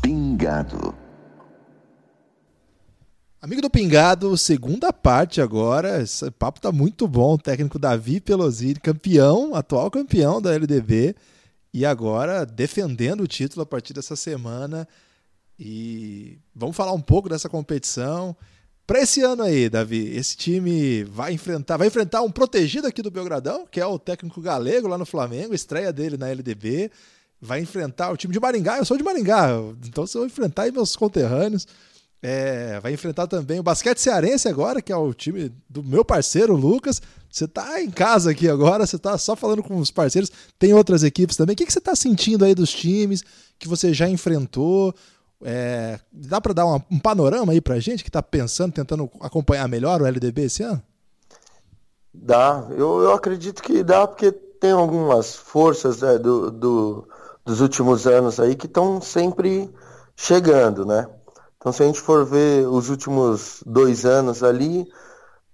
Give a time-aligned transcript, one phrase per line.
[0.00, 0.94] Pingado.
[3.42, 6.00] Amigo do Pingado, segunda parte agora.
[6.00, 7.34] Esse papo tá muito bom.
[7.34, 11.16] O técnico Davi Pelosini, campeão, atual campeão da LDB,
[11.72, 14.86] e agora defendendo o título a partir dessa semana.
[15.58, 18.36] E vamos falar um pouco dessa competição.
[18.86, 23.10] Para esse ano aí, Davi, esse time vai enfrentar, vai enfrentar um protegido aqui do
[23.10, 26.90] Belgradão, que é o técnico galego lá no Flamengo, estreia dele na LDB.
[27.40, 28.78] Vai enfrentar o time de Maringá.
[28.78, 29.50] Eu sou de Maringá,
[29.86, 31.66] então você vai enfrentar aí meus conterrâneos.
[32.22, 36.56] É, vai enfrentar também o basquete cearense agora, que é o time do meu parceiro,
[36.56, 37.02] Lucas.
[37.30, 40.30] Você está em casa aqui agora, você está só falando com os parceiros.
[40.58, 41.54] Tem outras equipes também.
[41.54, 43.22] O que, que você está sentindo aí dos times
[43.58, 44.94] que você já enfrentou?
[45.42, 49.68] É, dá para dar uma, um panorama aí para gente que está pensando, tentando acompanhar
[49.68, 50.82] melhor o LDB esse ano?
[52.12, 57.08] Dá, eu, eu acredito que dá, porque tem algumas forças né, do, do,
[57.44, 59.70] dos últimos anos aí que estão sempre
[60.16, 61.06] chegando, né?
[61.56, 64.88] Então, se a gente for ver os últimos dois anos ali,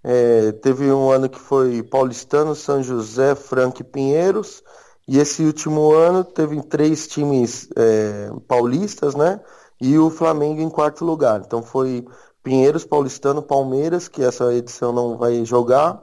[0.05, 4.63] é, teve um ano que foi Paulistano, São José, Franca e Pinheiros,
[5.09, 9.41] e esse último ano teve três times é, paulistas, né?
[9.81, 11.43] E o Flamengo em quarto lugar.
[11.45, 12.07] Então foi
[12.43, 16.03] Pinheiros, Paulistano, Palmeiras, que essa edição não vai jogar,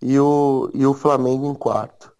[0.00, 2.12] e o, e o Flamengo em quarto.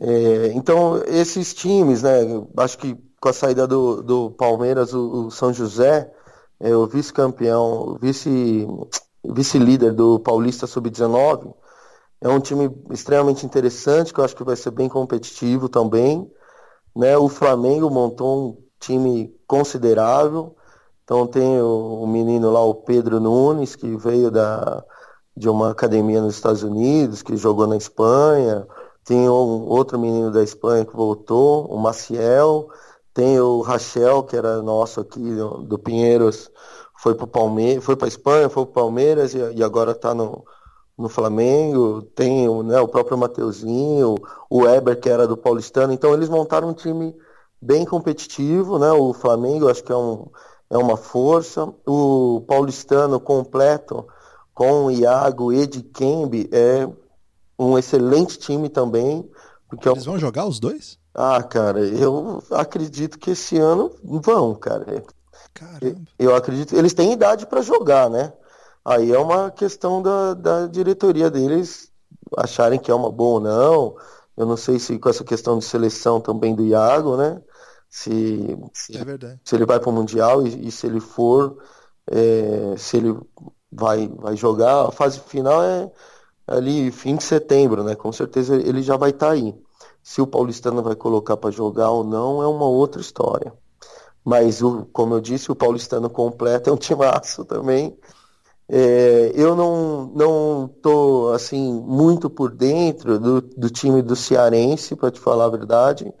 [0.00, 2.20] É, então, esses times, né?
[2.56, 6.12] Acho que com a saída do, do Palmeiras, o, o São José
[6.58, 8.66] é o vice-campeão, vice,
[9.24, 11.54] vice-líder do Paulista Sub-19.
[12.20, 16.30] É um time extremamente interessante, que eu acho que vai ser bem competitivo também.
[16.94, 17.16] Né?
[17.16, 20.54] O Flamengo montou um time considerável.
[21.04, 24.84] Então tem o, o menino lá, o Pedro Nunes, que veio da,
[25.36, 28.66] de uma academia nos Estados Unidos, que jogou na Espanha.
[29.04, 32.68] Tem um outro menino da Espanha que voltou, o Maciel.
[33.12, 36.50] Tem o Rachel, que era nosso aqui do Pinheiros,
[37.02, 40.44] foi para Palmeiras, foi para Espanha, foi para Palmeiras e, e agora está no,
[40.96, 42.00] no Flamengo.
[42.14, 44.14] Tem né, o próprio Mateuzinho,
[44.48, 45.92] o Weber, que era do Paulistano.
[45.92, 47.12] Então eles montaram um time
[47.60, 48.92] bem competitivo, né?
[48.92, 50.28] O Flamengo acho que é, um,
[50.70, 51.74] é uma força.
[51.84, 54.06] O Paulistano completo
[54.54, 56.88] com o Iago, Ed Kembe é
[57.58, 59.28] um excelente time também.
[59.68, 61.00] Porque é Eles vão jogar os dois?
[61.12, 65.02] Ah, cara, eu acredito que esse ano vão, cara.
[65.54, 66.00] Caramba.
[66.18, 66.74] Eu acredito.
[66.76, 68.32] Eles têm idade para jogar, né?
[68.84, 71.92] Aí é uma questão da, da diretoria deles
[72.36, 73.96] acharem que é uma boa ou não.
[74.36, 77.40] Eu não sei se com essa questão de seleção também do Iago, né?
[77.88, 81.58] Se, se, é se ele vai para o Mundial e, e, se ele for,
[82.10, 83.14] é, se ele
[83.70, 84.88] vai, vai jogar.
[84.88, 85.90] A fase final é
[86.46, 87.94] ali fim de setembro, né?
[87.94, 89.54] Com certeza ele já vai estar tá aí.
[90.02, 93.52] Se o paulistano vai colocar para jogar ou não é uma outra história.
[94.24, 97.96] Mas, o, como eu disse, o paulistano completo é um timaço também.
[98.68, 105.10] É, eu não não tô assim muito por dentro do, do time do cearense para
[105.10, 106.12] te falar a verdade.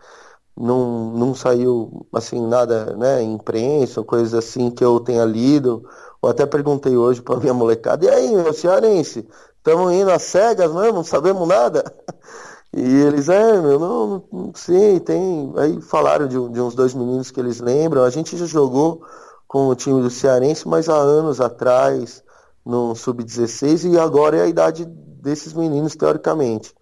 [0.56, 5.82] Não, não saiu assim nada né imprensa coisas assim que eu tenha lido.
[6.22, 9.26] Eu até perguntei hoje para minha molecada e aí meu cearense?
[9.58, 10.94] Estamos indo às cegas mesmo?
[10.94, 11.84] Não sabemos nada
[12.74, 15.52] E eles, é, meu, não, não sei, tem.
[15.58, 18.02] Aí falaram de, de, uns dois meninos que eles lembram.
[18.02, 19.02] A gente já jogou
[19.46, 22.24] com o time do Cearense, mas há anos atrás,
[22.64, 26.74] no Sub-16, e agora é a idade desses meninos, teoricamente.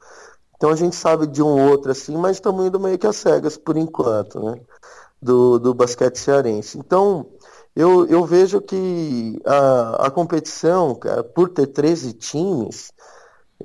[0.57, 3.57] Então a gente sabe de um outro assim, mas estamos indo meio que às cegas
[3.57, 4.61] por enquanto, né?
[5.21, 6.79] Do, do basquete cearense.
[6.79, 7.27] Então,
[7.75, 12.93] eu, eu vejo que a, a competição, cara, por ter 13 times,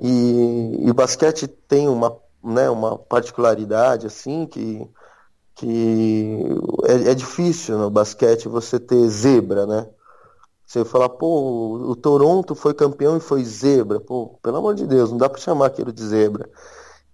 [0.00, 4.88] e, e o basquete tem uma, né, uma particularidade assim que,
[5.54, 6.38] que
[6.84, 9.88] é, é, difícil no basquete você ter zebra, né?
[10.66, 14.00] Você fala, pô, o Toronto foi campeão e foi zebra.
[14.00, 16.50] Pô, pelo amor de Deus, não dá para chamar aquilo de zebra.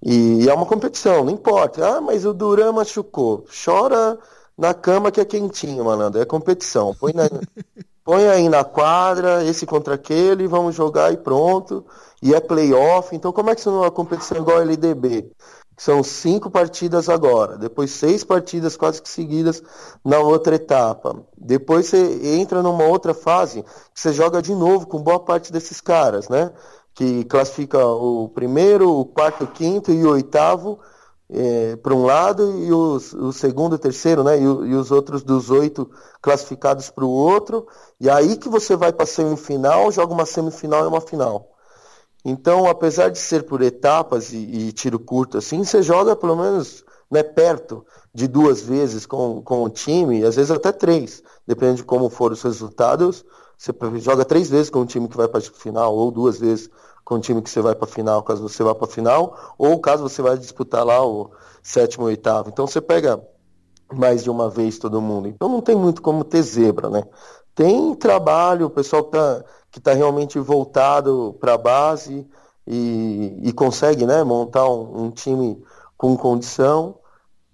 [0.02, 1.98] E, e, é uma competição, não importa.
[1.98, 3.44] Ah, mas o Duran machucou.
[3.64, 4.18] Chora
[4.56, 6.20] na cama que é quentinho, malandro.
[6.20, 6.94] É competição.
[6.94, 7.24] Põe, na,
[8.04, 11.84] põe aí na quadra, esse contra aquele, vamos jogar e pronto
[12.22, 13.14] e é playoff.
[13.14, 15.30] Então, como é que isso não é uma competição igual a LDB?
[15.76, 19.62] São cinco partidas agora, depois seis partidas quase que seguidas
[20.04, 21.24] na outra etapa.
[21.36, 25.80] Depois você entra numa outra fase que você joga de novo com boa parte desses
[25.80, 26.52] caras, né?
[26.94, 30.78] Que classifica o primeiro, o quarto, o quinto e o oitavo
[31.32, 34.38] é, para um lado e o segundo, o terceiro, né?
[34.38, 35.90] E, e os outros dos oito
[36.20, 37.66] classificados para o outro.
[37.98, 41.48] E aí que você vai para a semifinal, joga uma semifinal e uma final.
[42.24, 46.84] Então, apesar de ser por etapas e, e tiro curto assim, você joga pelo menos
[47.10, 51.84] né, perto de duas vezes com, com o time, às vezes até três, dependendo de
[51.84, 53.24] como foram os resultados.
[53.56, 56.68] Você joga três vezes com o time que vai para a final, ou duas vezes
[57.04, 59.54] com o time que você vai para a final, caso você vá para a final,
[59.58, 61.30] ou caso você vai disputar lá o
[61.62, 62.48] sétimo ou oitavo.
[62.48, 63.20] Então você pega
[63.92, 65.28] mais de uma vez todo mundo.
[65.28, 67.04] Então não tem muito como ter zebra, né?
[67.54, 72.26] Tem trabalho, o pessoal tá, que está realmente voltado para a base
[72.66, 75.62] e, e, consegue né, montar um, um time
[75.96, 76.98] com condição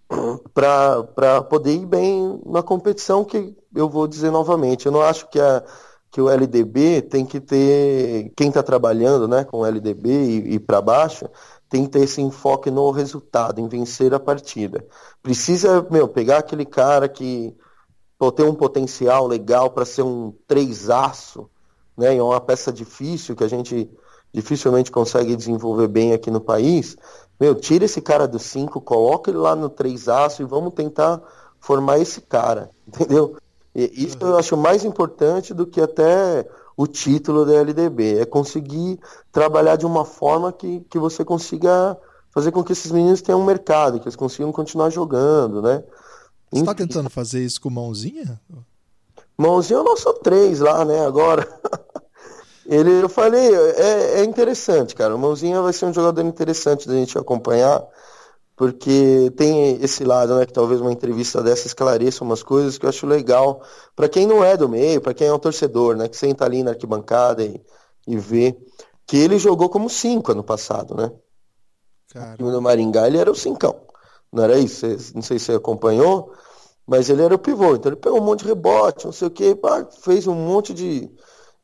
[0.55, 4.87] para poder ir bem na competição que eu vou dizer novamente.
[4.87, 5.65] Eu não acho que a,
[6.11, 10.59] que o LDB tem que ter, quem está trabalhando né, com o LDB e, e
[10.59, 11.29] para baixo,
[11.69, 14.87] tem que ter esse enfoque no resultado, em vencer a partida.
[15.23, 17.55] Precisa, meu, pegar aquele cara que
[18.19, 21.49] pô, tem um potencial legal para ser um três-aço,
[21.97, 23.91] né, é uma peça difícil que a gente
[24.33, 26.97] dificilmente consegue desenvolver bem aqui no país.
[27.41, 31.21] Meu, tira esse cara do cinco, coloca ele lá no três-aço e vamos tentar
[31.61, 33.37] formar esse cara, entendeu?
[33.75, 38.21] E isso eu acho mais importante do que até o título da LDB.
[38.21, 38.99] É conseguir
[39.33, 41.97] trabalhar de uma forma que, que você consiga
[42.31, 45.83] fazer com que esses meninos tenham um mercado, que eles consigam continuar jogando, né?
[46.51, 48.41] Você está tentando fazer isso com mãozinha?
[49.37, 51.05] Mãozinha eu não sou três lá, né?
[51.05, 51.47] Agora.
[52.69, 55.17] Ele, eu falei, é, é interessante, cara.
[55.17, 57.83] O Mãozinha vai ser um jogador interessante da gente acompanhar
[58.59, 62.91] porque tem esse lado, né, que talvez uma entrevista dessa esclareça umas coisas que eu
[62.91, 63.63] acho legal
[63.95, 66.65] para quem não é do meio, para quem é um torcedor, né, que senta ali
[66.65, 67.63] na arquibancada e,
[68.05, 68.59] e vê
[69.07, 71.13] que ele jogou como cinco ano passado, né?
[72.13, 72.37] Cara.
[72.41, 73.77] No Maringá ele era o cincão,
[74.33, 74.85] não era isso?
[75.15, 76.33] Não sei se você acompanhou,
[76.85, 79.31] mas ele era o pivô, então ele pegou um monte de rebote, não sei o
[79.31, 79.57] que,
[80.03, 81.09] fez um monte de,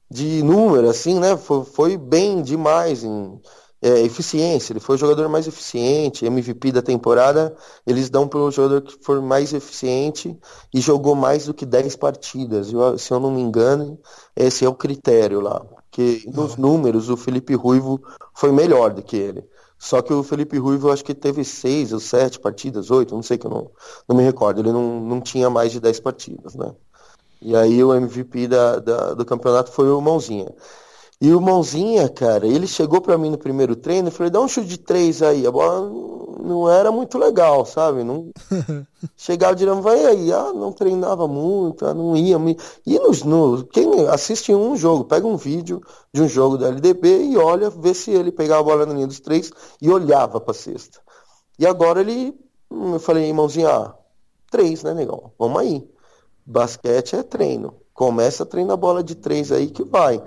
[0.08, 1.36] de número, assim, né?
[1.36, 3.40] Foi, foi bem demais em
[3.84, 7.54] é, eficiência, ele foi o jogador mais eficiente, MVP da temporada,
[7.86, 10.34] eles dão para o jogador que for mais eficiente
[10.72, 12.72] e jogou mais do que 10 partidas.
[12.72, 13.98] Eu, se eu não me engano,
[14.34, 15.60] esse é o critério lá.
[15.60, 18.02] Porque nos números o Felipe Ruivo
[18.32, 19.46] foi melhor do que ele.
[19.78, 23.36] Só que o Felipe Ruivo acho que teve seis ou sete partidas, oito, não sei
[23.36, 23.70] que eu não,
[24.08, 24.62] não me recordo.
[24.62, 26.74] Ele não, não tinha mais de 10 partidas, né?
[27.42, 30.50] E aí o MVP da, da, do campeonato foi o Mãozinha.
[31.24, 34.46] E o Mãozinha, cara, ele chegou para mim no primeiro treino e falou, dá um
[34.46, 35.46] chute de três aí.
[35.46, 35.88] A bola
[36.38, 38.04] não era muito legal, sabe?
[38.04, 38.30] Não...
[39.16, 40.30] Chegava direto, vai aí.
[40.30, 42.36] Ah, não treinava muito, ah, não ia.
[42.84, 43.64] E nos, no...
[43.64, 45.80] quem assiste um jogo, pega um vídeo
[46.12, 49.06] de um jogo da LDB e olha, vê se ele pegava a bola na linha
[49.06, 49.50] dos três
[49.80, 51.00] e olhava pra cesta.
[51.58, 52.38] E agora ele,
[52.70, 53.94] eu falei, Mãozinha, ah,
[54.50, 55.32] três, né, negão?
[55.38, 55.88] Vamos aí.
[56.44, 57.76] Basquete é treino.
[57.94, 60.22] Começa a treinar a bola de três aí que vai.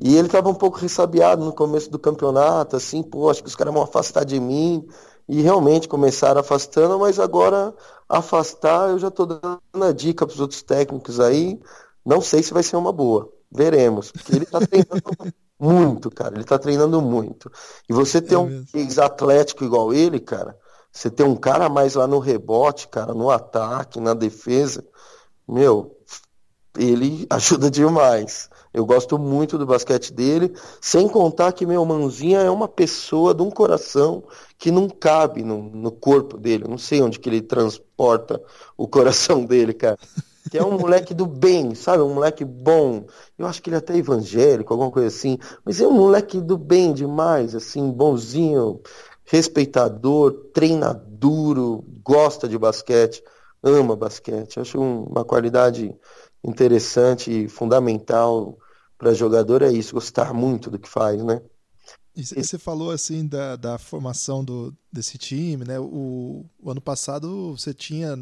[0.00, 3.54] E ele estava um pouco ressabiado no começo do campeonato, assim, pô, acho que os
[3.54, 4.86] caras vão afastar de mim.
[5.28, 7.74] E realmente começaram afastando, mas agora
[8.08, 11.60] afastar eu já estou dando a dica para os outros técnicos aí.
[12.04, 13.30] Não sei se vai ser uma boa.
[13.52, 14.10] Veremos.
[14.10, 16.34] Porque ele está treinando muito, cara.
[16.34, 17.50] Ele está treinando muito.
[17.88, 20.56] E você ter é um ex-atlético igual ele, cara,
[20.90, 24.84] você ter um cara mais lá no rebote, cara, no ataque, na defesa,
[25.46, 25.96] meu,
[26.76, 28.48] ele ajuda demais.
[28.72, 33.42] Eu gosto muito do basquete dele, sem contar que meu Mãozinha é uma pessoa de
[33.42, 34.22] um coração
[34.56, 36.64] que não cabe no, no corpo dele.
[36.64, 38.40] Eu não sei onde que ele transporta
[38.76, 39.98] o coração dele, cara.
[40.50, 42.02] Que é um moleque do bem, sabe?
[42.02, 43.04] Um moleque bom.
[43.36, 45.36] Eu acho que ele é até evangélico, alguma coisa assim.
[45.64, 48.80] Mas é um moleque do bem demais, assim, bonzinho,
[49.24, 53.22] respeitador, treinaduro, gosta de basquete,
[53.62, 54.60] ama basquete.
[54.60, 55.94] Acho uma qualidade
[56.42, 58.58] interessante e fundamental
[58.96, 61.40] para jogador é isso, gostar muito do que faz, né?
[62.14, 65.78] E você falou assim da, da formação do, desse time, né?
[65.78, 68.18] O, o, ano passado você tinha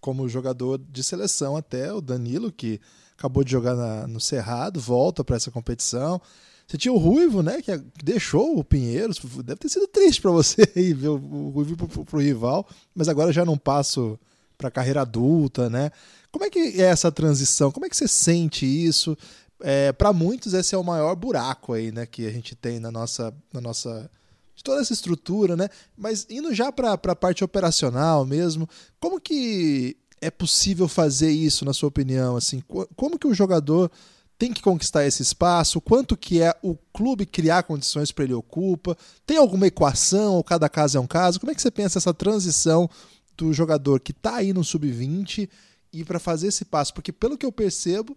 [0.00, 2.80] como jogador de seleção até o Danilo, que
[3.16, 6.20] acabou de jogar na, no Cerrado, volta para essa competição.
[6.66, 7.60] Você tinha o Ruivo, né?
[7.62, 9.18] Que deixou o Pinheiros.
[9.18, 13.32] Deve ter sido triste para você aí ver o, Ruivo pro, pro rival, mas agora
[13.32, 14.18] já não passo
[14.56, 15.90] para carreira adulta, né?
[16.32, 17.70] Como é que é essa transição?
[17.70, 19.16] Como é que você sente isso?
[19.60, 22.90] É, para muitos esse é o maior buraco aí, né, que a gente tem na
[22.90, 24.10] nossa, na nossa
[24.56, 25.68] de toda essa estrutura, né?
[25.96, 31.72] Mas indo já para a parte operacional mesmo, como que é possível fazer isso, na
[31.72, 32.36] sua opinião?
[32.36, 32.62] Assim,
[32.96, 33.90] como que o jogador
[34.38, 35.80] tem que conquistar esse espaço?
[35.80, 38.96] Quanto que é o clube criar condições para ele ocupa?
[39.26, 41.40] Tem alguma equação ou cada caso é um caso?
[41.40, 42.88] Como é que você pensa essa transição
[43.36, 45.48] do jogador que está aí no sub-20
[45.92, 46.94] e para fazer esse passo?
[46.94, 48.16] Porque pelo que eu percebo,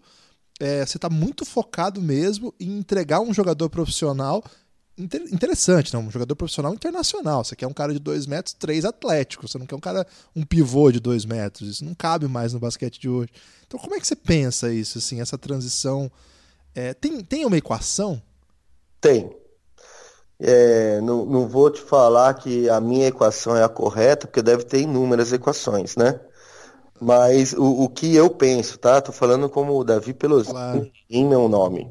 [0.58, 4.42] é, você está muito focado mesmo em entregar um jogador profissional
[4.98, 6.00] interessante, não?
[6.00, 7.44] um jogador profissional internacional.
[7.44, 9.46] Você quer um cara de 2 metros, 3 atlético.
[9.46, 11.68] Você não quer um cara, um pivô de 2 metros.
[11.68, 13.30] Isso não cabe mais no basquete de hoje.
[13.66, 16.10] Então, como é que você pensa isso, assim, essa transição?
[16.74, 18.22] É, tem, tem uma equação?
[19.00, 19.30] Tem.
[20.38, 24.64] É, não, não vou te falar que a minha equação é a correta, porque deve
[24.64, 26.18] ter inúmeras equações, né?
[27.00, 29.00] Mas o, o que eu penso, tá?
[29.00, 30.90] Tô falando como o Davi Pelosi, claro.
[31.10, 31.90] em meu nome.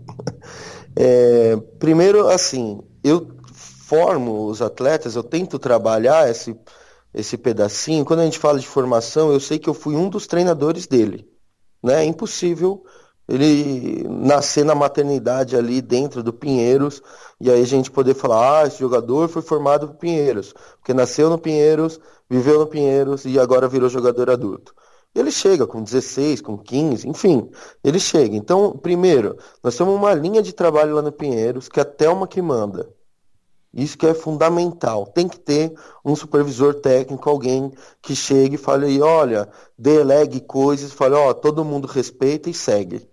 [0.96, 6.58] É, primeiro, assim, eu formo os atletas, eu tento trabalhar esse,
[7.14, 8.06] esse pedacinho.
[8.06, 11.30] Quando a gente fala de formação, eu sei que eu fui um dos treinadores dele.
[11.84, 12.02] Né?
[12.02, 12.84] É impossível
[13.28, 17.02] ele nascer na maternidade ali dentro do Pinheiros
[17.40, 21.30] e aí a gente poder falar, ah, esse jogador foi formado por Pinheiros, porque nasceu
[21.30, 24.74] no Pinheiros, viveu no Pinheiros e agora virou jogador adulto.
[25.16, 27.50] Ele chega com 16, com 15, enfim,
[27.82, 28.36] ele chega.
[28.36, 32.28] Então, primeiro, nós temos uma linha de trabalho lá no Pinheiros, que é a Thelma
[32.28, 32.94] que manda.
[33.74, 35.06] Isso que é fundamental.
[35.08, 40.92] Tem que ter um supervisor técnico, alguém que chegue e fale aí, olha, delegue coisas,
[40.92, 43.10] fale, ó, todo mundo respeita e segue.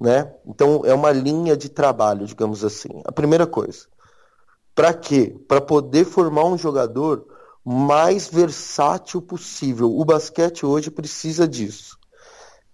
[0.00, 0.32] Né?
[0.44, 3.00] Então, é uma linha de trabalho, digamos assim.
[3.04, 3.86] A primeira coisa.
[4.74, 5.36] Para quê?
[5.46, 7.24] Para poder formar um jogador
[7.70, 9.94] mais versátil possível.
[9.94, 11.98] O basquete hoje precisa disso.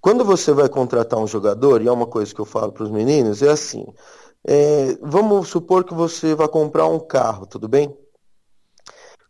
[0.01, 2.93] Quando você vai contratar um jogador, e é uma coisa que eu falo para os
[2.93, 3.85] meninos, é assim:
[4.47, 7.93] é, vamos supor que você vai comprar um carro, tudo bem?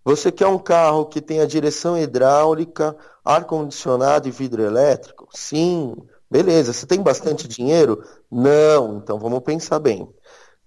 [0.04, 2.94] Você quer um carro que tenha direção hidráulica,
[3.24, 5.26] ar-condicionado e vidro elétrico?
[5.32, 5.96] Sim,
[6.30, 6.74] beleza.
[6.74, 8.04] Você tem bastante dinheiro?
[8.30, 10.13] Não, então vamos pensar bem.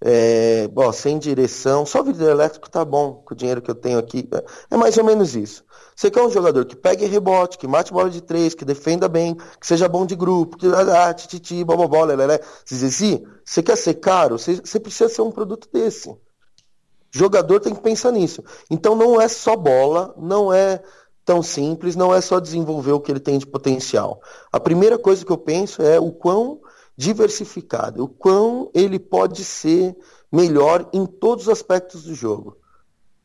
[0.00, 3.98] É, ó, sem direção, só vidro elétrico tá bom, com o dinheiro que eu tenho
[3.98, 4.28] aqui.
[4.70, 5.64] É mais ou menos isso.
[5.96, 9.34] Você quer um jogador que pegue rebote, que mate bola de três, que defenda bem,
[9.34, 13.26] que seja bom de grupo, que ah, tititi, bobobó, lelé, zizi.
[13.44, 14.38] Você quer ser caro?
[14.38, 16.16] Você, você precisa ser um produto desse.
[17.10, 18.44] Jogador tem que pensar nisso.
[18.70, 20.80] Então não é só bola, não é
[21.24, 24.20] tão simples, não é só desenvolver o que ele tem de potencial.
[24.52, 26.60] A primeira coisa que eu penso é o quão
[26.98, 29.96] diversificado, o quão ele pode ser
[30.32, 32.56] melhor em todos os aspectos do jogo.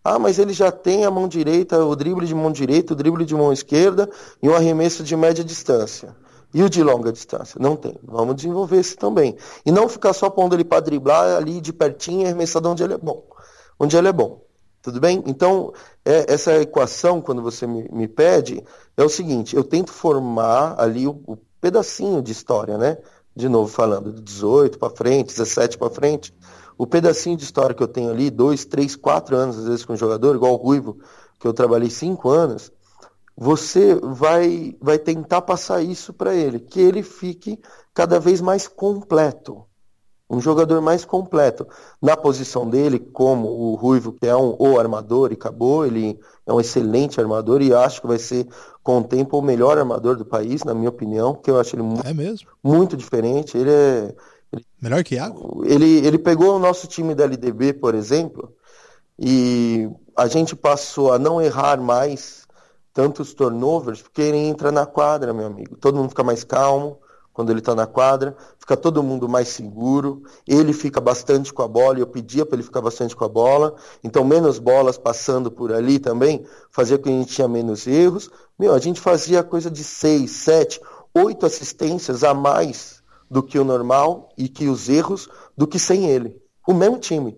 [0.04, 3.26] Ah, mas ele já tem a mão direita, o drible de mão direita, o drible
[3.26, 4.08] de mão esquerda
[4.44, 6.16] e um arremesso de média distância.
[6.54, 7.58] E o de longa distância?
[7.60, 7.98] Não tem.
[8.04, 9.36] Vamos desenvolver esse também.
[9.66, 12.94] E não ficar só pondo ele para driblar ali de pertinho e arremessar onde ele
[12.94, 13.26] é bom.
[13.80, 14.46] Onde ele é bom.
[14.84, 15.24] Tudo bem?
[15.26, 15.74] Então,
[16.06, 18.64] é, essa equação, quando você me, me, pede,
[18.96, 22.98] é o seguinte: eu tento formar ali o, o pedacinho de história, né?
[23.36, 26.34] De novo falando, de 18 para frente, 17 para frente,
[26.78, 29.94] o pedacinho de história que eu tenho ali, dois, três, quatro anos, às vezes, com
[29.94, 30.98] um jogador, igual o Ruivo,
[31.40, 32.72] que eu trabalhei cinco anos,
[33.36, 37.60] você vai, vai tentar passar isso para ele, que ele fique
[37.94, 39.66] cada vez mais completo
[40.34, 41.68] um jogador mais completo.
[42.02, 46.52] Na posição dele, como o Ruivo, que é um o armador e acabou, ele é
[46.52, 48.48] um excelente armador e acho que vai ser
[48.82, 51.84] com o tempo o melhor armador do país, na minha opinião, porque eu acho ele
[51.84, 52.50] muito, é mesmo?
[52.64, 53.58] muito diferente.
[53.58, 54.16] Ele é.
[54.52, 55.64] Ele, melhor que Iago?
[55.66, 58.54] Ele, ele pegou o nosso time da LDB, por exemplo,
[59.18, 62.48] e a gente passou a não errar mais
[62.92, 65.76] tantos turnovers, porque ele entra na quadra, meu amigo.
[65.78, 67.00] Todo mundo fica mais calmo
[67.34, 71.68] quando ele está na quadra, fica todo mundo mais seguro, ele fica bastante com a
[71.68, 75.52] bola, e eu pedia para ele ficar bastante com a bola, então menos bolas passando
[75.52, 78.30] por ali também, fazia com que a gente tinha menos erros.
[78.58, 80.80] Meu, a gente fazia coisa de seis, sete,
[81.16, 86.10] oito assistências a mais do que o normal e que os erros do que sem
[86.10, 86.40] ele.
[86.68, 87.36] O mesmo time.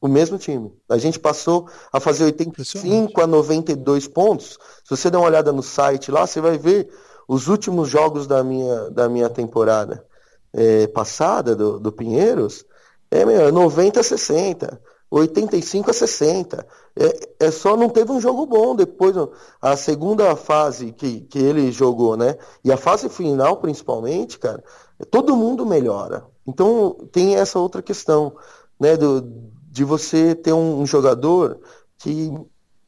[0.00, 0.72] O mesmo time.
[0.88, 4.58] A gente passou a fazer 85 a 92 pontos.
[4.84, 6.90] Se você der uma olhada no site lá, você vai ver
[7.32, 10.04] os últimos jogos da minha, da minha temporada
[10.52, 12.62] é, passada, do, do Pinheiros,
[13.10, 14.78] é meu, 90 a 60,
[15.10, 16.66] 85 a 60.
[16.94, 19.16] É, é só não teve um jogo bom depois.
[19.62, 22.36] A segunda fase que, que ele jogou, né?
[22.62, 24.62] E a fase final, principalmente, cara,
[25.10, 26.26] todo mundo melhora.
[26.46, 28.36] Então tem essa outra questão,
[28.78, 28.94] né?
[28.94, 29.22] Do,
[29.70, 31.58] de você ter um, um jogador
[31.96, 32.30] que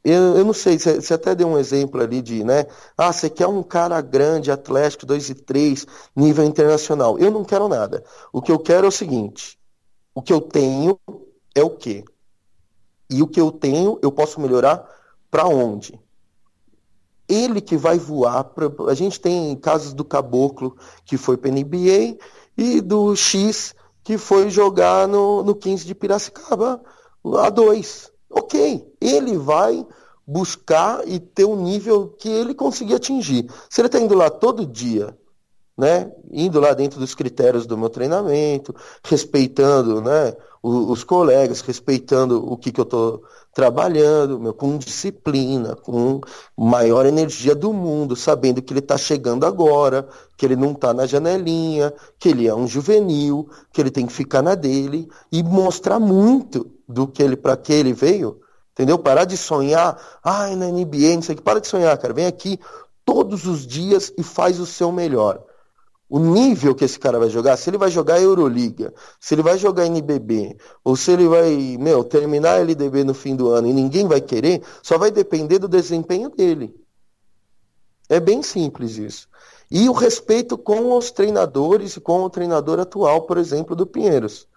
[0.05, 2.67] eu, eu não sei, você até deu um exemplo ali de, né?
[2.95, 7.17] Ah, você quer um cara grande, atlético, 2 e 3, nível internacional.
[7.17, 8.03] Eu não quero nada.
[8.31, 9.57] O que eu quero é o seguinte:
[10.13, 10.99] o que eu tenho
[11.55, 12.05] é o quê?
[13.09, 14.87] E o que eu tenho, eu posso melhorar
[15.31, 15.99] para onde?
[17.27, 18.43] Ele que vai voar.
[18.43, 18.71] Pra...
[18.87, 22.17] A gente tem casos do Caboclo, que foi para NBA,
[22.55, 26.79] e do X que foi jogar no, no 15 de Piracicaba
[27.41, 28.11] a 2.
[28.29, 29.85] Ok, ele vai
[30.25, 33.47] buscar e ter um nível que ele conseguir atingir.
[33.69, 35.15] Se ele está indo lá todo dia,
[35.77, 42.43] né, indo lá dentro dos critérios do meu treinamento, respeitando né, os, os colegas, respeitando
[42.43, 43.23] o que, que eu estou
[43.55, 46.21] trabalhando, meu, com disciplina, com
[46.55, 50.07] maior energia do mundo, sabendo que ele está chegando agora,
[50.37, 54.13] que ele não está na janelinha, que ele é um juvenil, que ele tem que
[54.13, 58.45] ficar na dele e mostrar muito do que ele para que ele veio
[58.75, 58.99] Entendeu?
[58.99, 61.41] Parar de sonhar, ai, na NBA, não sei o que.
[61.41, 62.13] Para de sonhar, cara.
[62.13, 62.59] Vem aqui
[63.05, 65.41] todos os dias e faz o seu melhor.
[66.07, 69.57] O nível que esse cara vai jogar, se ele vai jogar Euroliga, se ele vai
[69.57, 74.07] jogar NBB, ou se ele vai, meu, terminar LDB no fim do ano e ninguém
[74.07, 76.75] vai querer, só vai depender do desempenho dele.
[78.07, 79.27] É bem simples isso.
[79.69, 84.47] E o respeito com os treinadores e com o treinador atual, por exemplo, do Pinheiros.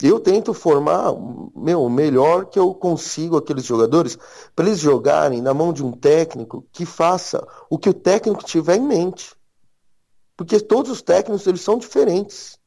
[0.00, 1.12] Eu tento formar
[1.54, 4.16] meu, o melhor que eu consigo aqueles jogadores
[4.54, 8.76] para eles jogarem na mão de um técnico que faça o que o técnico tiver
[8.76, 9.37] em mente.
[10.38, 12.58] Porque todos os técnicos eles são diferentes.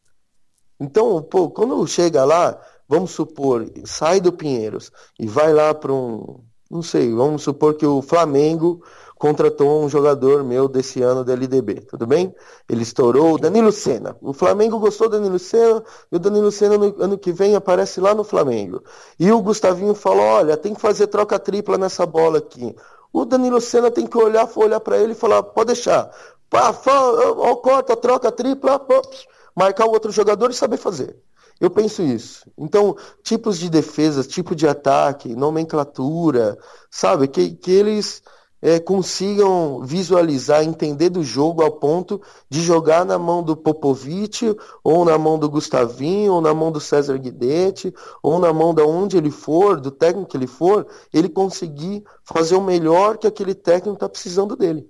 [0.78, 6.44] Então, pô, quando chega lá, vamos supor, sai do Pinheiros e vai lá para um,
[6.70, 8.84] não sei, vamos supor que o Flamengo
[9.18, 12.36] contratou um jogador meu desse ano da LDB, tudo bem?
[12.68, 14.18] Ele estourou o Danilo Senna.
[14.20, 18.02] O Flamengo gostou do Danilo Senna e o Danilo Senna no ano que vem aparece
[18.02, 18.84] lá no Flamengo.
[19.18, 22.76] E o Gustavinho falou: olha, tem que fazer troca tripla nessa bola aqui.
[23.14, 26.10] O Danilo Senna tem que olhar, olhar para ele e falar: pode deixar.
[26.52, 29.02] Pá, ó, corta, troca tripla, pô,
[29.56, 31.16] marcar o outro jogador e saber fazer.
[31.62, 32.46] Eu penso isso.
[32.58, 36.58] Então, tipos de defesa, tipo de ataque, nomenclatura,
[36.90, 37.30] sabe?
[37.30, 38.22] Que, que eles
[38.62, 44.54] é, consigam visualizar, entender do jogo ao ponto de jogar na mão do Popovic,
[44.84, 48.82] ou na mão do Gustavinho, ou na mão do César Guidetti, ou na mão de
[48.82, 53.56] onde ele for, do técnico que ele for, ele conseguir fazer o melhor que aquele
[53.56, 54.90] técnico está precisando dele.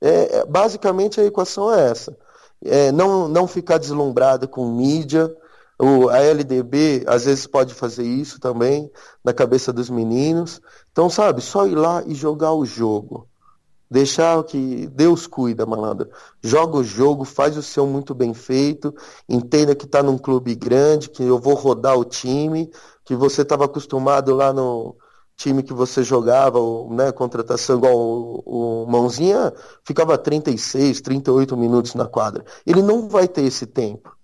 [0.00, 2.16] É, é, basicamente a equação é essa.
[2.64, 5.34] É, não, não ficar deslumbrado com mídia,
[5.78, 8.90] o, a LDB às vezes pode fazer isso também
[9.24, 10.60] na cabeça dos meninos.
[10.92, 13.28] Então, sabe, só ir lá e jogar o jogo.
[13.90, 16.08] Deixar que Deus cuida, malandro.
[16.42, 18.94] Joga o jogo, faz o seu muito bem feito,
[19.28, 22.70] entenda que está num clube grande, que eu vou rodar o time,
[23.04, 24.96] que você estava acostumado lá no
[25.36, 26.58] time que você jogava,
[26.90, 32.44] né, contratação igual o, o Mãozinha, ficava 36, 38 minutos na quadra.
[32.66, 34.14] Ele não vai ter esse tempo.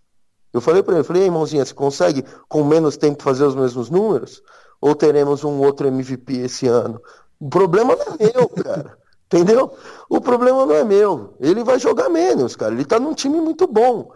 [0.53, 4.43] Eu falei para ele, falei, irmãozinha, você consegue com menos tempo fazer os mesmos números?
[4.81, 7.01] Ou teremos um outro MVP esse ano?
[7.39, 8.99] O problema não é meu, cara.
[9.27, 9.73] Entendeu?
[10.09, 11.35] O problema não é meu.
[11.39, 12.75] Ele vai jogar menos, cara.
[12.75, 14.11] Ele tá num time muito bom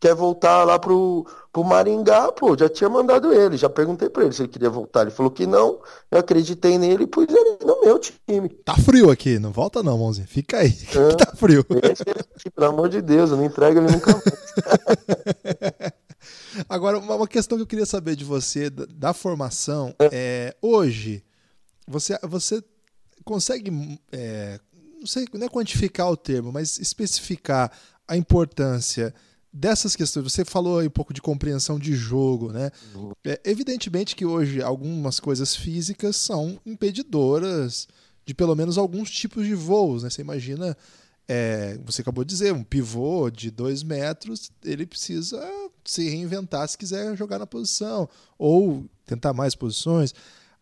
[0.00, 4.32] quer voltar lá pro, pro Maringá, pô, já tinha mandado ele, já perguntei pra ele
[4.34, 5.00] se ele queria voltar.
[5.02, 8.50] Ele falou que não, eu acreditei nele e pus ele no meu time.
[8.62, 10.26] Tá frio aqui, não volta não, mãozinha.
[10.26, 11.64] Fica aí, é, tá frio.
[11.82, 14.24] Esse, pelo amor de Deus, eu não entrego ele nunca mais.
[16.68, 20.08] Agora, uma questão que eu queria saber de você, da, formação, é.
[20.12, 21.24] é, hoje,
[21.88, 22.62] você, você
[23.24, 24.60] consegue, é,
[24.98, 27.72] não sei, não é quantificar o termo, mas especificar
[28.06, 29.14] a importância
[29.56, 32.70] dessas questões, você falou aí um pouco de compreensão de jogo, né?
[33.24, 37.88] É, evidentemente que hoje algumas coisas físicas são impedidoras
[38.26, 40.10] de pelo menos alguns tipos de voos, né?
[40.10, 40.76] Você imagina,
[41.26, 45.42] é, você acabou de dizer, um pivô de dois metros, ele precisa
[45.84, 50.14] se reinventar se quiser jogar na posição, ou tentar mais posições.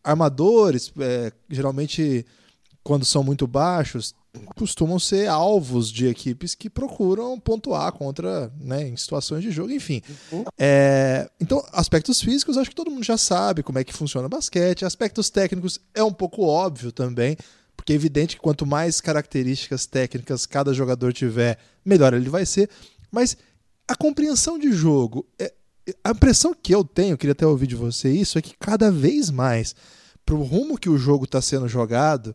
[0.04, 2.24] Armadores, é, geralmente,
[2.84, 4.14] quando são muito baixos,
[4.56, 10.02] costumam ser alvos de equipes que procuram pontuar contra, né, em situações de jogo, enfim.
[10.58, 14.30] É, então, aspectos físicos, acho que todo mundo já sabe como é que funciona o
[14.30, 14.84] basquete.
[14.84, 17.36] Aspectos técnicos é um pouco óbvio também,
[17.76, 22.68] porque é evidente que quanto mais características técnicas cada jogador tiver, melhor ele vai ser.
[23.10, 23.36] Mas
[23.86, 25.52] a compreensão de jogo, é,
[26.02, 29.30] a impressão que eu tenho, queria até ouvir de você isso, é que cada vez
[29.30, 29.74] mais,
[30.24, 32.34] pro rumo que o jogo está sendo jogado,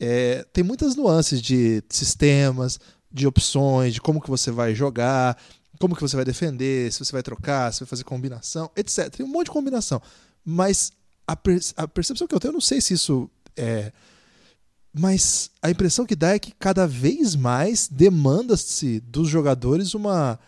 [0.00, 2.78] é, tem muitas nuances de sistemas,
[3.10, 5.36] de opções, de como que você vai jogar,
[5.78, 9.08] como que você vai defender, se você vai trocar, se vai fazer combinação, etc.
[9.10, 10.00] Tem um monte de combinação.
[10.44, 10.92] Mas
[11.26, 13.92] a, per a percepção que eu tenho, eu não sei se isso é.
[14.92, 20.38] Mas a impressão que dá é que cada vez mais demanda-se dos jogadores uma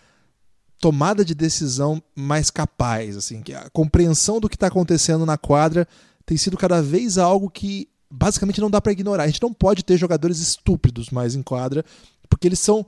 [0.78, 5.86] tomada de decisão mais capaz, assim, que a compreensão do que está acontecendo na quadra
[6.24, 9.24] tem sido cada vez algo que basicamente não dá para ignorar.
[9.24, 11.84] A gente não pode ter jogadores estúpidos mais em quadra,
[12.28, 12.84] porque eles são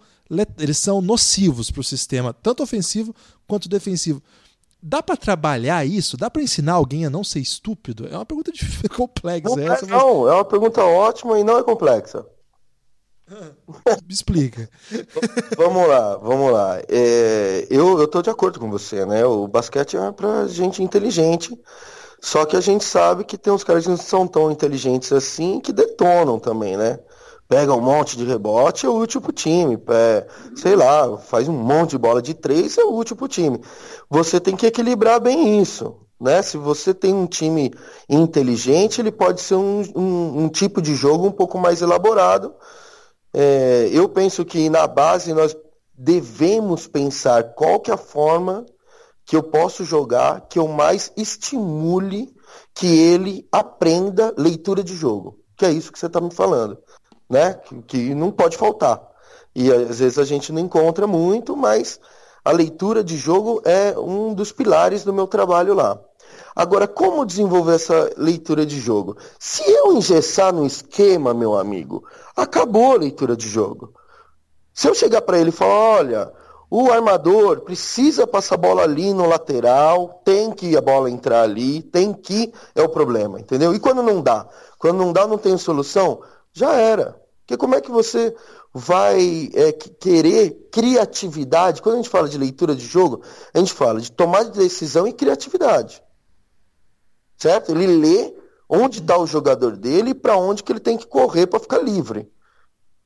[0.58, 3.14] eles são nocivos para o sistema, tanto ofensivo
[3.46, 4.22] quanto defensivo.
[4.82, 6.16] Dá para trabalhar isso?
[6.16, 8.08] Dá para ensinar alguém a não ser estúpido?
[8.08, 9.48] É uma pergunta difícil, complexa.
[9.48, 10.02] Não, essa, mas...
[10.02, 12.26] não, é uma pergunta ótima e não é complexa.
[14.06, 14.68] Me explica.
[15.56, 16.80] vamos lá, vamos lá.
[16.88, 19.24] É, eu, eu tô de acordo com você, né?
[19.24, 21.56] O basquete é pra gente inteligente.
[22.22, 25.60] Só que a gente sabe que tem uns caras que não são tão inteligentes assim
[25.60, 26.98] que detonam também, né?
[27.48, 29.78] Pega um monte de rebote, é útil pro time.
[29.88, 33.60] É, sei lá, faz um monte de bola de três, é útil pro time.
[34.08, 35.96] Você tem que equilibrar bem isso.
[36.18, 36.40] Né?
[36.40, 37.74] Se você tem um time
[38.08, 42.54] inteligente, ele pode ser um, um, um tipo de jogo um pouco mais elaborado
[43.34, 45.56] é, eu penso que na base nós
[45.96, 48.66] devemos pensar qual que é a forma
[49.24, 52.34] que eu posso jogar que eu mais estimule
[52.74, 55.38] que ele aprenda leitura de jogo.
[55.56, 56.78] Que é isso que você está me falando,
[57.28, 57.54] né?
[57.54, 59.00] Que, que não pode faltar.
[59.54, 62.00] E às vezes a gente não encontra muito, mas
[62.44, 66.00] a leitura de jogo é um dos pilares do meu trabalho lá.
[66.54, 69.16] Agora, como desenvolver essa leitura de jogo?
[69.38, 72.04] Se eu engessar no esquema, meu amigo,
[72.36, 73.94] acabou a leitura de jogo.
[74.74, 76.32] Se eu chegar para ele e falar, olha,
[76.74, 81.82] o armador precisa passar a bola ali no lateral, tem que a bola entrar ali,
[81.82, 83.74] tem que, é o problema, entendeu?
[83.74, 84.48] E quando não dá?
[84.78, 87.20] Quando não dá, não tem solução, já era.
[87.40, 88.34] Porque como é que você
[88.72, 91.82] vai é, querer criatividade?
[91.82, 93.20] Quando a gente fala de leitura de jogo,
[93.52, 96.02] a gente fala de tomar de decisão e criatividade
[97.42, 97.72] certo?
[97.72, 98.34] Ele lê
[98.68, 101.78] onde está o jogador dele e para onde que ele tem que correr para ficar
[101.78, 102.30] livre.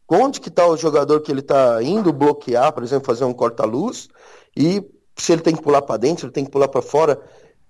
[0.09, 4.09] Onde que está o jogador que ele está indo bloquear, por exemplo, fazer um corta-luz,
[4.57, 4.83] e
[5.17, 7.21] se ele tem que pular para dentro, ele tem que pular para fora.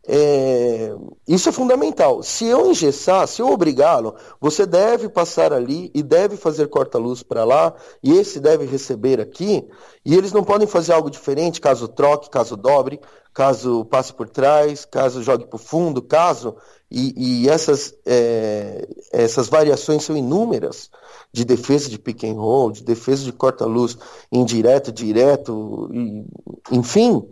[0.09, 0.95] É...
[1.27, 2.23] Isso é fundamental.
[2.23, 7.45] Se eu engessar, se eu obrigá-lo, você deve passar ali e deve fazer corta-luz para
[7.45, 9.67] lá, e esse deve receber aqui,
[10.05, 13.01] e eles não podem fazer algo diferente caso troque, caso dobre,
[13.33, 16.57] caso passe por trás, caso jogue para o fundo, caso.
[16.91, 20.91] E, e essas, é, essas variações são inúmeras
[21.33, 23.99] de defesa de pick and roll, de defesa de corta-luz
[24.31, 26.25] indireto, direto, e,
[26.71, 27.29] enfim,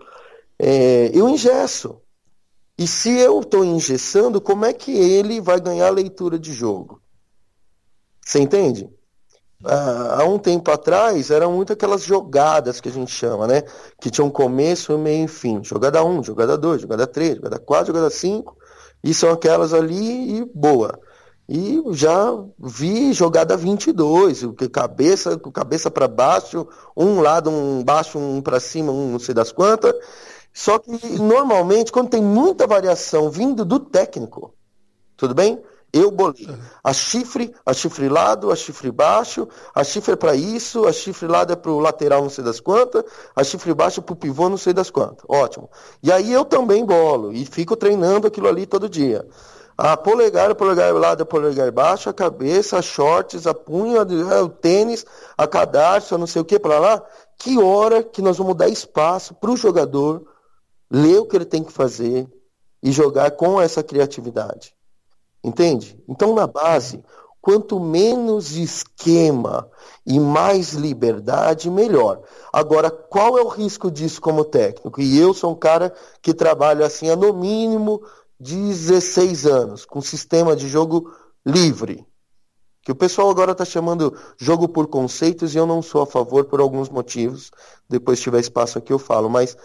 [0.58, 2.00] é, eu ingesso.
[2.76, 7.00] E se eu estou engessando, como é que ele vai ganhar leitura de jogo?
[8.20, 8.90] Você entende?
[9.64, 13.62] Ah, há um tempo atrás eram muito aquelas jogadas que a gente chama, né?
[14.00, 15.62] Que tinham um começo, meio e fim.
[15.62, 18.56] Jogada 1, jogada 2, jogada 3, jogada 4, jogada 5.
[19.04, 20.98] E são aquelas ali e boa.
[21.46, 28.40] E já vi jogada 22, que cabeça, cabeça para baixo, um lado, um baixo, um
[28.40, 29.94] para cima, um não sei das quantas.
[30.54, 34.54] Só que normalmente, quando tem muita variação vindo do técnico,
[35.18, 35.62] tudo bem?
[35.94, 36.48] Eu bolei
[36.82, 41.28] a chifre, a chifre lado, a chifre baixo, a chifre é para isso, a chifre
[41.28, 43.04] lado é para o lateral não sei das quantas,
[43.36, 45.24] a chifre baixo é para o pivô não sei das quantas.
[45.28, 45.70] Ótimo.
[46.02, 49.24] E aí eu também bolo e fico treinando aquilo ali todo dia.
[49.78, 54.00] A polegar, a polegar lado, a polegar baixo, a cabeça, as shorts, a punha,
[54.32, 55.06] é, o tênis,
[55.38, 57.02] a cadarço, não sei o que, para lá.
[57.38, 60.26] Que hora que nós vamos dar espaço para o jogador
[60.90, 62.28] ler o que ele tem que fazer
[62.82, 64.73] e jogar com essa criatividade?
[65.44, 66.02] Entende?
[66.08, 67.04] Então, na base,
[67.40, 69.68] quanto menos esquema
[70.06, 72.22] e mais liberdade, melhor.
[72.50, 75.02] Agora, qual é o risco disso como técnico?
[75.02, 78.02] E eu sou um cara que trabalha assim há no mínimo
[78.40, 81.12] 16 anos, com sistema de jogo
[81.44, 82.06] livre.
[82.80, 86.46] Que o pessoal agora está chamando jogo por conceitos e eu não sou a favor
[86.46, 87.50] por alguns motivos.
[87.88, 89.28] Depois, se tiver espaço aqui, eu falo.
[89.28, 89.56] Mas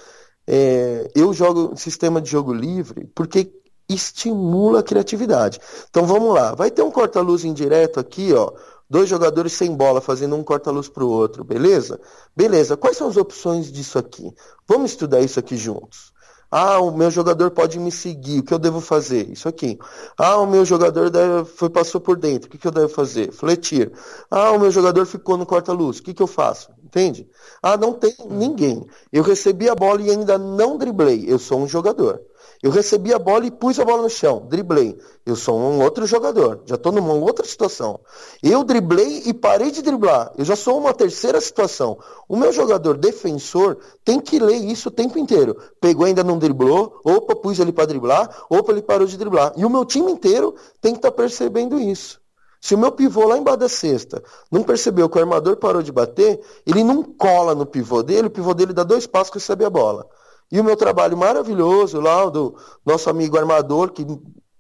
[0.45, 3.53] é, eu jogo sistema de jogo livre porque
[3.89, 5.60] estimula a criatividade.
[5.89, 8.52] Então vamos lá, vai ter um corta-luz indireto aqui, ó,
[8.89, 11.99] dois jogadores sem bola fazendo um corta-luz para o outro, beleza?
[12.36, 14.34] Beleza, quais são as opções disso aqui?
[14.67, 16.13] Vamos estudar isso aqui juntos.
[16.52, 19.30] Ah, o meu jogador pode me seguir, o que eu devo fazer?
[19.30, 19.78] Isso aqui.
[20.17, 23.32] Ah, o meu jogador deve, foi, passou por dentro, o que, que eu devo fazer?
[23.32, 23.91] Fletir.
[24.32, 26.71] Ah, o meu jogador ficou no corta-luz, o que, que eu faço?
[26.84, 27.30] Entende?
[27.62, 28.84] Ah, não tem ninguém.
[29.13, 31.23] Eu recebi a bola e ainda não driblei.
[31.28, 32.19] Eu sou um jogador.
[32.62, 34.98] Eu recebi a bola e pus a bola no chão, driblei.
[35.26, 38.02] Eu sou um outro jogador, já estou numa outra situação.
[38.43, 40.34] Eu driblei e parei de driblar.
[40.38, 41.98] Eu já sou uma terceira situação.
[42.28, 45.56] O meu jogador defensor tem que ler isso o tempo inteiro.
[45.80, 49.54] Pegou ainda não driblou, opa, pus ele para driblar, opa, ele parou de driblar.
[49.56, 52.19] E o meu time inteiro tem que estar tá percebendo isso.
[52.60, 55.93] Se o meu pivô lá embaixo da cesta não percebeu que o armador parou de
[55.93, 59.63] bater, ele não cola no pivô dele, o pivô dele dá dois passos e recebe
[59.63, 60.06] a bola.
[60.51, 64.05] E o meu trabalho maravilhoso lá, do nosso amigo armador, que,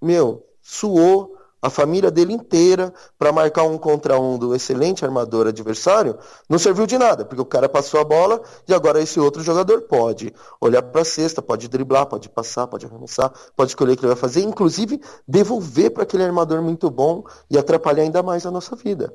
[0.01, 6.17] meu, suou a família dele inteira para marcar um contra um do excelente armador adversário,
[6.49, 9.81] não serviu de nada, porque o cara passou a bola e agora esse outro jogador
[9.81, 14.01] pode olhar para a cesta, pode driblar, pode passar, pode arremessar, pode escolher o que
[14.01, 18.51] ele vai fazer, inclusive devolver para aquele armador muito bom e atrapalhar ainda mais a
[18.51, 19.13] nossa vida.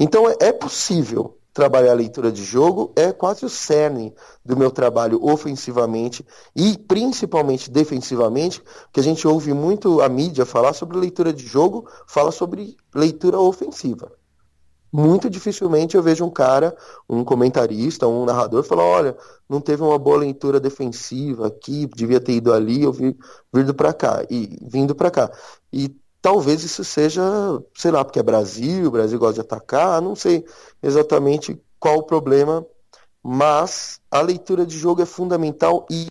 [0.00, 4.70] Então é, é possível trabalhar a leitura de jogo é quase o cerne do meu
[4.70, 11.32] trabalho ofensivamente e principalmente defensivamente, que a gente ouve muito a mídia falar sobre leitura
[11.32, 14.12] de jogo, fala sobre leitura ofensiva.
[14.92, 16.76] Muito dificilmente eu vejo um cara,
[17.10, 19.16] um comentarista, um narrador falar, olha,
[19.48, 23.18] não teve uma boa leitura defensiva aqui, devia ter ido ali, eu vi
[23.52, 25.28] vindo para cá e vindo para cá.
[25.72, 25.92] E
[26.28, 27.22] Talvez isso seja,
[27.74, 30.44] sei lá, porque é Brasil, o Brasil gosta de atacar, não sei
[30.82, 32.66] exatamente qual o problema,
[33.22, 36.06] mas a leitura de jogo é fundamental e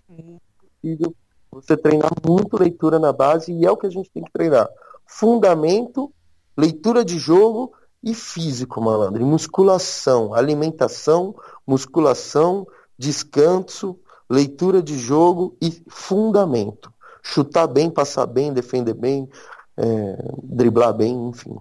[1.52, 4.68] você treinar muito leitura na base e é o que a gente tem que treinar.
[5.06, 6.12] Fundamento,
[6.56, 9.22] leitura de jogo e físico, malandro.
[9.22, 11.32] E musculação, alimentação,
[11.64, 12.66] musculação,
[12.98, 13.96] descanso,
[14.28, 16.92] leitura de jogo e fundamento.
[17.22, 19.28] Chutar bem, passar bem, defender bem,
[19.78, 21.56] é, driblar bem, enfim.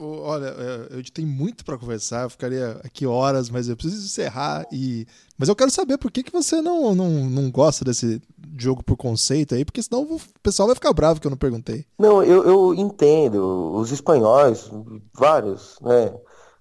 [0.00, 4.64] Olha, é, eu tenho muito para conversar, eu ficaria aqui horas, mas eu preciso encerrar
[4.70, 5.06] e.
[5.36, 8.22] Mas eu quero saber por que, que você não, não, não gosta desse
[8.56, 11.84] jogo por conceito aí, porque senão o pessoal vai ficar bravo que eu não perguntei.
[11.98, 13.72] Não, eu, eu entendo.
[13.74, 14.70] Os espanhóis,
[15.12, 16.14] vários, né?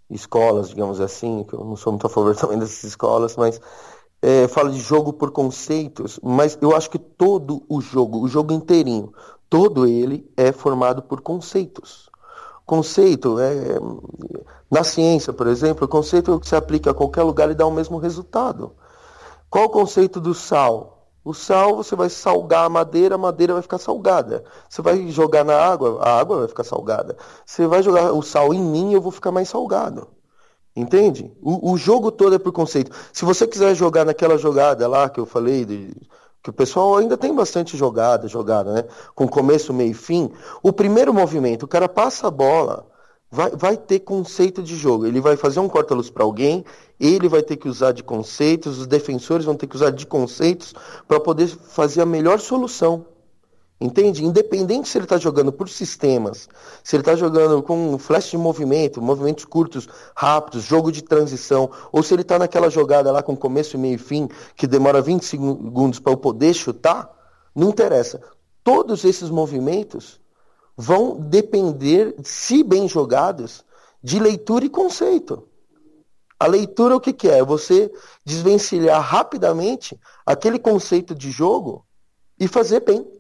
[0.10, 3.62] Escolas, digamos assim, que eu não sou muito a favor também dessas escolas, mas
[4.22, 8.52] é, fala de jogo por conceitos, mas eu acho que todo o jogo, o jogo
[8.52, 9.14] inteirinho,
[9.50, 12.10] todo ele é formado por conceitos.
[12.66, 13.80] Conceito é
[14.70, 17.66] na ciência, por exemplo, o conceito é que se aplica a qualquer lugar e dá
[17.66, 18.76] o mesmo resultado.
[19.50, 20.98] Qual o conceito do sal?
[21.24, 24.44] O sal você vai salgar a madeira, a madeira vai ficar salgada.
[24.70, 27.18] Você vai jogar na água, a água vai ficar salgada.
[27.46, 30.08] Você vai jogar o sal em mim, eu vou ficar mais salgado.
[30.76, 31.36] Entende?
[31.42, 32.92] O, o jogo todo é por conceito.
[33.12, 35.96] Se você quiser jogar naquela jogada lá que eu falei de
[36.42, 38.84] que o pessoal ainda tem bastante jogada, jogada, né?
[39.16, 40.32] Com começo, meio e fim.
[40.64, 42.88] O primeiro movimento, o cara passa a bola,
[43.30, 45.06] vai, vai ter conceito de jogo.
[45.06, 46.64] Ele vai fazer um corta-luz para alguém,
[47.00, 50.74] ele vai ter que usar de conceitos, os defensores vão ter que usar de conceitos
[51.08, 53.06] para poder fazer a melhor solução.
[53.80, 54.26] Entende?
[54.26, 56.50] Independente se ele está jogando por sistemas,
[56.84, 62.02] se ele está jogando com flash de movimento, movimentos curtos, rápidos, jogo de transição, ou
[62.02, 66.00] se ele está naquela jogada lá com começo, meio e fim, que demora 20 segundos
[66.00, 67.08] para eu poder chutar,
[67.56, 68.20] não interessa.
[68.64, 70.20] Todos esses movimentos
[70.76, 73.64] vão depender, se bem jogados,
[74.02, 75.48] de leitura e conceito.
[76.40, 77.44] A leitura o que, que é?
[77.44, 77.92] Você
[78.26, 81.86] desvencilhar rapidamente aquele conceito de jogo
[82.40, 83.17] e fazer bem.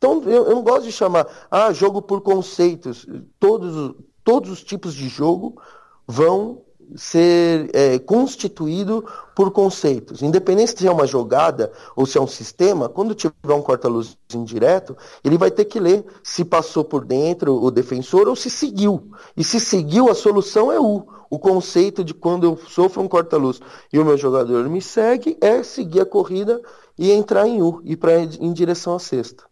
[0.00, 3.06] Então, eu, eu não gosto de chamar, ah, jogo por conceitos.
[3.38, 5.60] Todos, todos os tipos de jogo
[6.08, 6.62] vão
[6.96, 9.04] ser é, constituído
[9.36, 10.22] por conceitos.
[10.22, 14.96] Independente se é uma jogada ou se é um sistema, quando tiver um corta-luz indireto,
[15.22, 19.10] ele vai ter que ler se passou por dentro o defensor ou se seguiu.
[19.36, 21.06] E se seguiu, a solução é U.
[21.28, 23.60] O conceito de quando eu sofro um corta-luz
[23.92, 26.58] e o meu jogador me segue é seguir a corrida
[26.98, 29.49] e entrar em U, ir para em direção à cesta.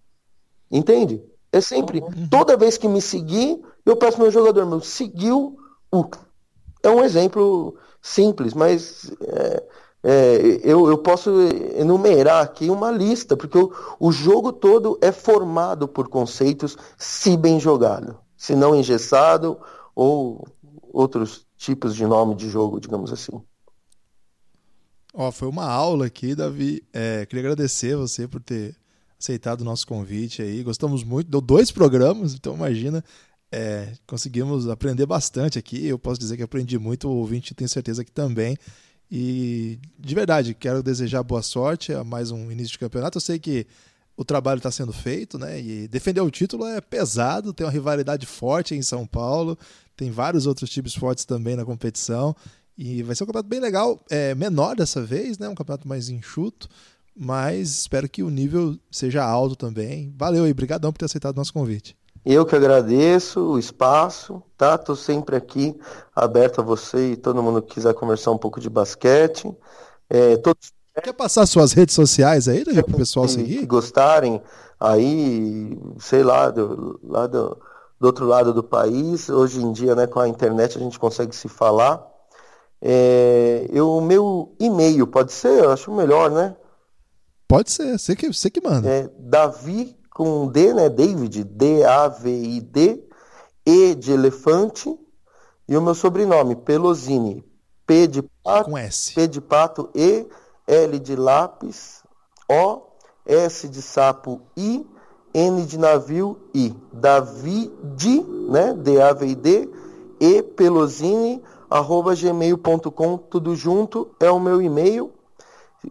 [0.70, 1.22] Entende?
[1.52, 2.00] É sempre.
[2.00, 2.28] Uhum.
[2.30, 5.58] Toda vez que me seguir, eu peço meu jogador, meu, seguiu
[5.90, 6.04] o.
[6.82, 9.62] É um exemplo simples, mas é,
[10.02, 11.30] é, eu, eu posso
[11.76, 17.58] enumerar aqui uma lista, porque o, o jogo todo é formado por conceitos, se bem
[17.58, 19.58] jogado, se não engessado
[19.94, 20.46] ou
[20.92, 23.40] outros tipos de nome de jogo, digamos assim.
[25.12, 26.86] Ó, foi uma aula aqui, Davi.
[26.92, 28.76] É, queria agradecer você por ter
[29.18, 30.62] aceitado o nosso convite aí.
[30.62, 33.04] Gostamos muito, deu dois programas, então imagina.
[33.50, 35.86] É, conseguimos aprender bastante aqui.
[35.86, 38.56] Eu posso dizer que aprendi muito, o ouvinte tem certeza que também.
[39.10, 43.16] E de verdade, quero desejar boa sorte a mais um início de campeonato.
[43.16, 43.66] Eu sei que
[44.16, 45.60] o trabalho está sendo feito, né?
[45.60, 49.56] E defender o título é pesado, tem uma rivalidade forte em São Paulo,
[49.96, 52.36] tem vários outros times fortes também na competição.
[52.76, 55.48] E vai ser um campeonato bem legal, é menor dessa vez, né?
[55.48, 56.68] Um campeonato mais enxuto,
[57.18, 60.14] mas espero que o nível seja alto também.
[60.16, 61.96] Valeu aí, brigadão por ter aceitado o nosso convite.
[62.24, 64.76] Eu que agradeço o espaço, tá?
[64.78, 65.74] Tô sempre aqui
[66.14, 69.50] aberto a você e todo mundo que quiser conversar um pouco de basquete.
[70.08, 70.72] É, todos...
[71.02, 73.60] Quer passar suas redes sociais aí, para o pessoal seguir?
[73.60, 74.42] Se gostarem,
[74.78, 77.56] aí, sei lá, do, lá do,
[77.98, 81.34] do outro lado do país, hoje em dia, né, com a internet a gente consegue
[81.34, 82.04] se falar.
[82.82, 85.64] É, o meu e-mail, pode ser?
[85.64, 86.54] Eu acho melhor, né?
[87.48, 88.86] Pode ser, você que, você que manda.
[88.86, 90.90] É Davi com D, né?
[90.90, 93.02] David, D-A-V-I-D,
[93.64, 94.94] E de elefante,
[95.66, 97.42] e o meu sobrenome, Pelosini.
[97.86, 99.14] P de pato, com S.
[99.14, 100.26] P de pato, E,
[100.66, 102.02] L de lápis,
[102.50, 102.82] O,
[103.24, 104.86] S de sapo, I,
[105.32, 106.74] N de navio, I.
[106.92, 108.74] Davi, D, né?
[108.74, 109.70] D-A-V-I-D,
[110.20, 115.14] E, Pelosini, arroba gmail.com, tudo junto, é o meu e-mail.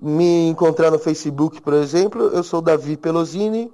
[0.02, 3.72] Me encontrar no Facebook, por exemplo, eu sou Davi Pelosini.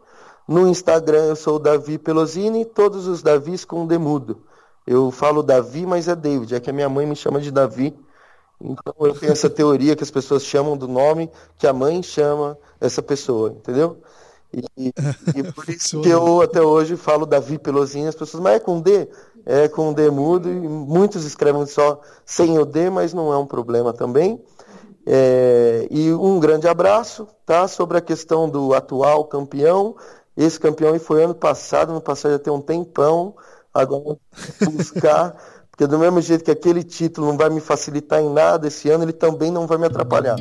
[0.47, 4.41] No Instagram eu sou Davi Pelosini, todos os Davis com demudo.
[4.85, 7.95] Eu falo Davi, mas é David, é que a minha mãe me chama de Davi.
[8.61, 12.57] Então eu tenho essa teoria que as pessoas chamam do nome que a mãe chama
[12.79, 13.97] essa pessoa, entendeu?
[14.53, 14.93] E,
[15.35, 18.79] e por isso que eu até hoje falo Davi Pelosini, as pessoas, mas é com
[18.79, 19.07] D?
[19.45, 23.47] É com D mudo, e muitos escrevem só sem o D, mas não é um
[23.47, 24.41] problema também.
[25.05, 27.67] É, e um grande abraço, tá?
[27.67, 29.95] Sobre a questão do atual campeão.
[30.35, 33.35] Esse campeão foi ano passado, ano passado já tem um tempão.
[33.73, 34.17] Agora
[34.71, 35.35] buscar,
[35.71, 39.03] porque do mesmo jeito que aquele título não vai me facilitar em nada esse ano,
[39.03, 40.37] ele também não vai me atrapalhar.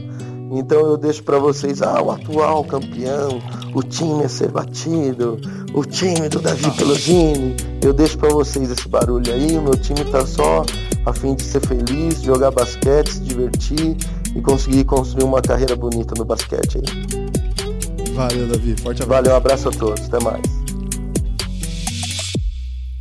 [0.55, 3.41] Então eu deixo para vocês, ah, o atual campeão,
[3.75, 5.41] o time a ser batido,
[5.73, 7.57] o time do Davi Pelosini.
[7.83, 10.63] Eu deixo para vocês esse barulho aí, o meu time tá só
[11.07, 13.97] a fim de ser feliz, jogar basquete, se divertir
[14.35, 18.13] e conseguir construir uma carreira bonita no basquete aí.
[18.15, 18.77] Valeu, Davi.
[18.81, 19.23] Forte abraço.
[19.23, 20.07] Valeu, um abraço a todos.
[20.07, 20.43] Até mais.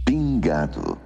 [0.06, 0.98] Pingado.